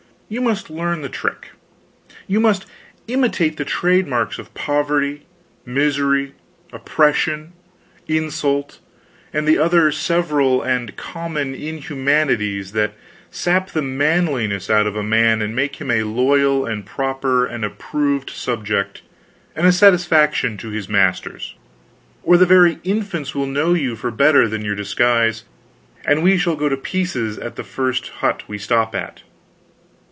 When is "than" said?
24.47-24.63